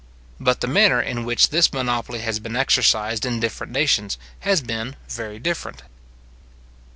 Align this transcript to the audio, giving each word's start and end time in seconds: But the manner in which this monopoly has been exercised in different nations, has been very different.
But 0.39 0.61
the 0.61 0.67
manner 0.67 0.99
in 0.99 1.25
which 1.25 1.49
this 1.51 1.71
monopoly 1.71 2.21
has 2.21 2.39
been 2.39 2.55
exercised 2.55 3.23
in 3.23 3.39
different 3.39 3.71
nations, 3.71 4.17
has 4.39 4.59
been 4.59 4.95
very 5.07 5.37
different. 5.37 5.83